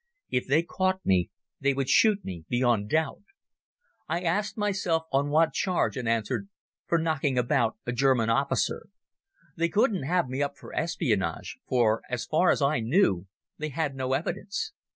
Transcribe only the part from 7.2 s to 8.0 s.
about a